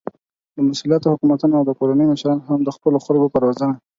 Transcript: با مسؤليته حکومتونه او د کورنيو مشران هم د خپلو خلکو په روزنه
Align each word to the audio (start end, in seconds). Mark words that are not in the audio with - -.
با 0.55 0.61
مسؤليته 0.69 1.09
حکومتونه 1.13 1.53
او 1.57 1.63
د 1.67 1.71
کورنيو 1.79 2.11
مشران 2.11 2.39
هم 2.47 2.59
د 2.63 2.69
خپلو 2.75 2.97
خلکو 3.05 3.27
په 3.33 3.37
روزنه 3.45 3.75